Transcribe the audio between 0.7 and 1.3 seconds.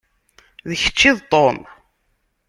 kečč i d